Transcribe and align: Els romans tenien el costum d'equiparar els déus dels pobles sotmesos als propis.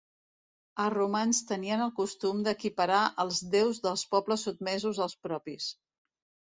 Els 0.85 0.93
romans 0.95 1.41
tenien 1.51 1.83
el 1.87 1.93
costum 2.01 2.41
d'equiparar 2.49 3.05
els 3.25 3.43
déus 3.59 3.83
dels 3.87 4.09
pobles 4.17 4.51
sotmesos 4.51 5.07
als 5.09 5.19
propis. 5.29 5.75